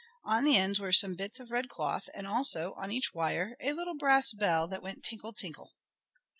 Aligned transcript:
On 0.23 0.43
the 0.45 0.57
ends 0.57 0.79
were 0.79 0.91
some 0.91 1.13
bits 1.13 1.39
of 1.39 1.51
red 1.51 1.69
cloth, 1.69 2.09
and 2.15 2.25
also, 2.25 2.73
on 2.73 2.91
each 2.91 3.13
wire, 3.13 3.55
a 3.61 3.71
little 3.73 3.93
brass 3.93 4.33
bell, 4.33 4.67
that 4.67 4.81
went 4.81 5.03
"tinkle 5.03 5.31
tinkle." 5.31 5.73